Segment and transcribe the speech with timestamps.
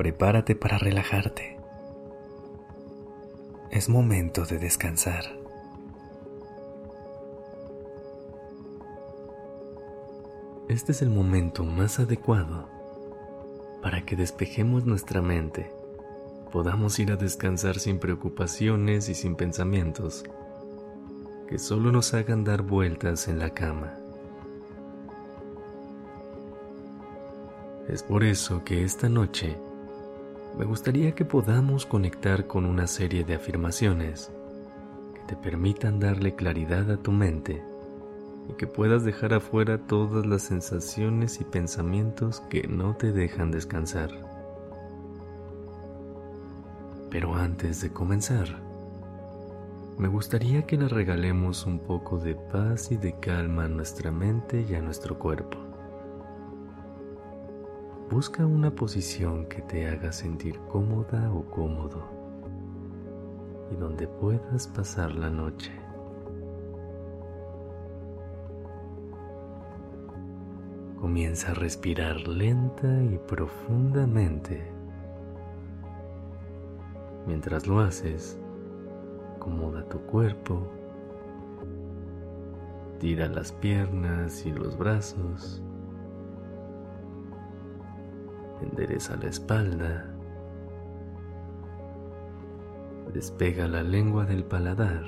[0.00, 1.58] Prepárate para relajarte.
[3.70, 5.24] Es momento de descansar.
[10.70, 12.66] Este es el momento más adecuado
[13.82, 15.70] para que despejemos nuestra mente,
[16.50, 20.24] podamos ir a descansar sin preocupaciones y sin pensamientos
[21.46, 23.98] que solo nos hagan dar vueltas en la cama.
[27.86, 29.58] Es por eso que esta noche
[30.58, 34.30] me gustaría que podamos conectar con una serie de afirmaciones
[35.14, 37.62] que te permitan darle claridad a tu mente
[38.48, 44.10] y que puedas dejar afuera todas las sensaciones y pensamientos que no te dejan descansar.
[47.10, 48.60] Pero antes de comenzar,
[49.98, 54.66] me gustaría que le regalemos un poco de paz y de calma a nuestra mente
[54.68, 55.69] y a nuestro cuerpo.
[58.10, 62.02] Busca una posición que te haga sentir cómoda o cómodo
[63.70, 65.70] y donde puedas pasar la noche.
[71.00, 74.60] Comienza a respirar lenta y profundamente.
[77.28, 78.40] Mientras lo haces,
[79.36, 80.66] acomoda tu cuerpo,
[82.98, 85.62] tira las piernas y los brazos
[88.62, 90.06] endereza la espalda,
[93.12, 95.04] despega la lengua del paladar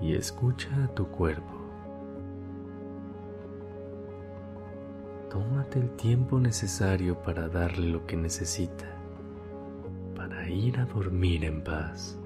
[0.00, 1.64] y escucha a tu cuerpo.
[5.30, 8.86] Tómate el tiempo necesario para darle lo que necesita,
[10.14, 12.18] para ir a dormir en paz.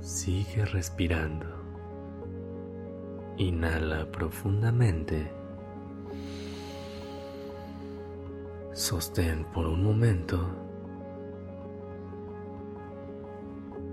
[0.00, 1.57] Sigue respirando.
[3.38, 5.30] Inhala profundamente.
[8.72, 10.44] Sostén por un momento.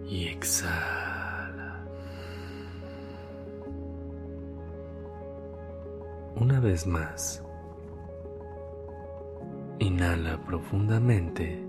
[0.08, 1.86] Y exhala.
[6.36, 7.44] Una vez más.
[9.78, 11.64] Inhala profundamente.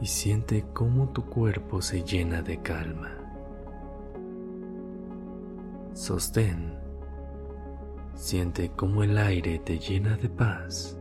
[0.00, 3.25] Y siente cómo tu cuerpo se llena de calma.
[5.96, 6.74] Sostén.
[8.14, 10.94] Siente cómo el aire te llena de paz.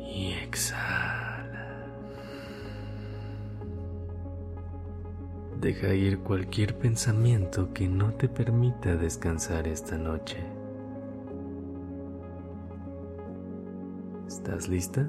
[0.00, 1.86] Y exhala.
[5.60, 10.38] Deja ir cualquier pensamiento que no te permita descansar esta noche.
[14.26, 15.08] ¿Estás lista?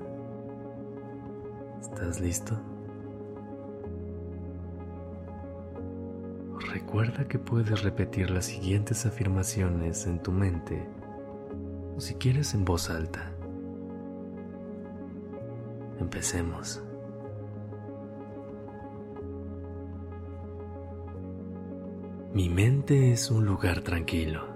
[1.81, 2.72] ¿Estás listo?
[6.73, 10.83] Recuerda que puedes repetir las siguientes afirmaciones en tu mente
[11.95, 13.31] o si quieres en voz alta.
[15.99, 16.81] Empecemos.
[22.33, 24.47] Mi mente es un lugar tranquilo.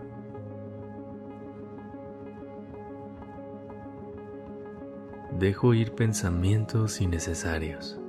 [5.38, 8.00] Dejo ir pensamientos innecesarios.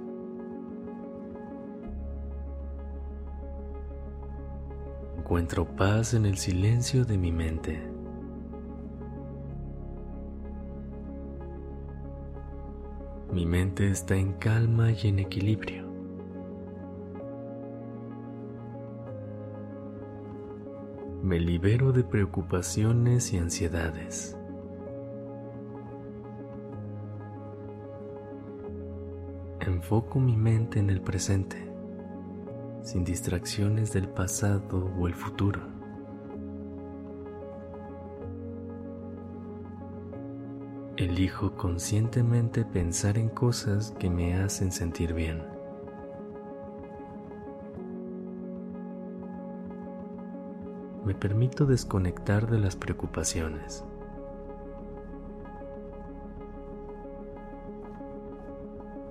[5.39, 7.81] Encuentro paz en el silencio de mi mente.
[13.33, 15.87] Mi mente está en calma y en equilibrio.
[21.23, 24.37] Me libero de preocupaciones y ansiedades.
[29.61, 31.68] Enfoco mi mente en el presente
[32.89, 35.61] sin distracciones del pasado o el futuro.
[40.97, 45.43] Elijo conscientemente pensar en cosas que me hacen sentir bien.
[51.05, 53.85] Me permito desconectar de las preocupaciones.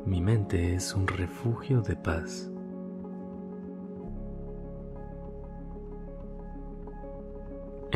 [0.04, 2.50] Mi mente es un refugio de paz.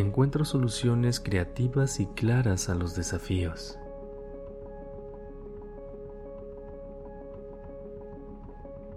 [0.01, 3.77] Encuentro soluciones creativas y claras a los desafíos.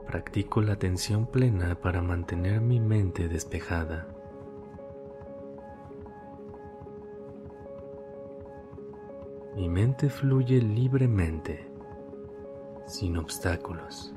[0.06, 4.06] Practico la atención plena para mantener mi mente despejada.
[9.56, 11.69] Mi mente fluye libremente,
[12.87, 14.15] sin obstáculos.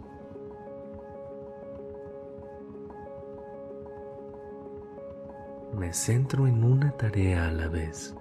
[5.78, 8.16] Me centro en una tarea a la vez,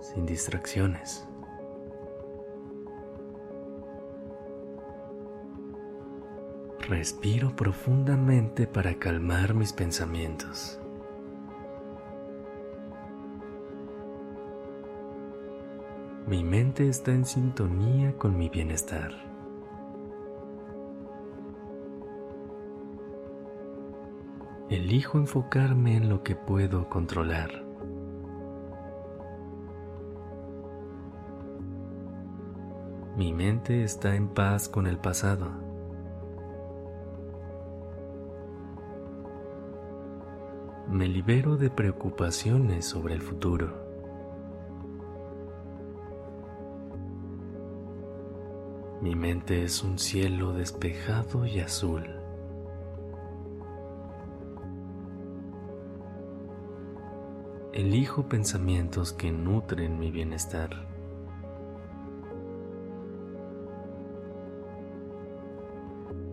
[0.00, 1.28] sin distracciones.
[6.88, 10.80] Respiro profundamente para calmar mis pensamientos.
[16.26, 19.35] Mi mente está en sintonía con mi bienestar.
[24.76, 27.64] Elijo enfocarme en lo que puedo controlar.
[33.16, 35.50] Mi mente está en paz con el pasado.
[40.90, 43.72] Me libero de preocupaciones sobre el futuro.
[49.00, 52.25] Mi mente es un cielo despejado y azul.
[57.76, 60.70] Elijo pensamientos que nutren mi bienestar.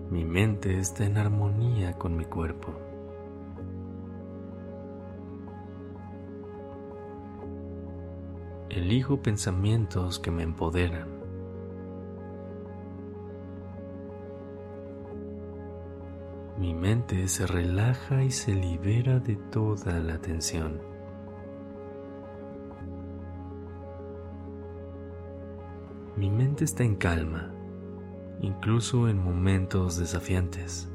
[0.10, 2.72] Mi mente está en armonía con mi cuerpo.
[8.69, 11.10] Elijo pensamientos que me empoderan.
[16.57, 20.93] Mi mente se relaja y se libera de toda la tensión.
[26.23, 27.51] Mi mente está en calma,
[28.39, 30.89] incluso en momentos desafiantes.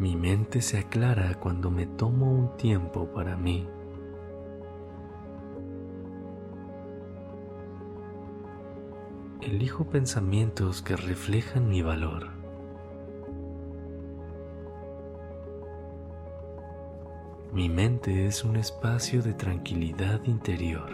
[0.00, 3.68] Mi mente se aclara cuando me tomo un tiempo para mí.
[9.42, 12.43] elijo pensamientos que reflejan mi valor.
[17.54, 20.90] Mi mente es un espacio de tranquilidad interior.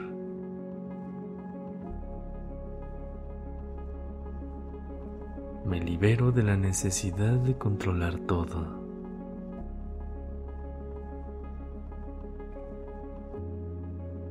[5.65, 8.67] Me libero de la necesidad de controlar todo.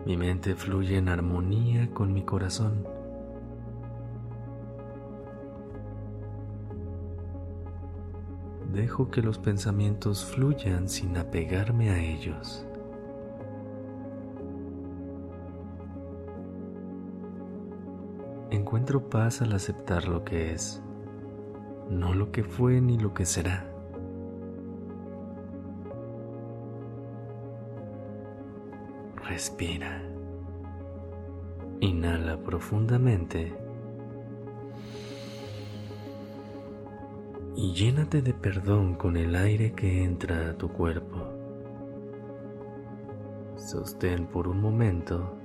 [0.06, 2.99] Mi mente fluye en armonía con mi corazón.
[8.74, 12.66] Dejo que los pensamientos fluyan sin apegarme a ellos.
[18.52, 20.82] Encuentro paz al aceptar lo que es,
[21.90, 23.66] no lo que fue ni lo que será.
[29.28, 30.02] Respira.
[31.80, 33.56] Inhala profundamente
[37.62, 41.18] y llénate de perdón con el aire que entra a tu cuerpo.
[43.58, 45.36] Sostén por un momento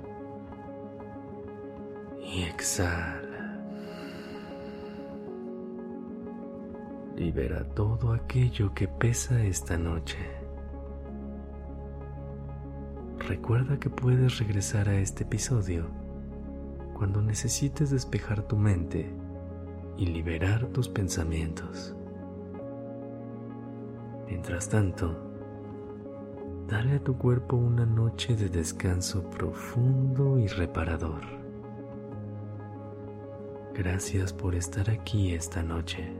[2.23, 3.59] y exhala.
[7.17, 10.19] Libera todo aquello que pesa esta noche.
[13.27, 15.89] Recuerda que puedes regresar a este episodio
[16.93, 19.13] cuando necesites despejar tu mente
[19.97, 21.93] y liberar tus pensamientos.
[24.27, 25.15] Mientras tanto,
[26.67, 31.21] dale a tu cuerpo una noche de descanso profundo y reparador.
[33.73, 36.11] Gracias por estar aquí esta noche.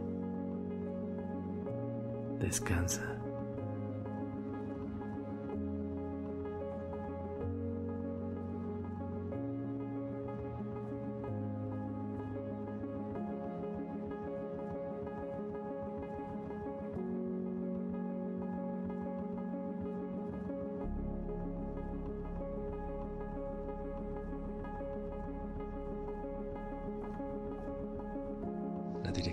[2.39, 3.25] Descansa.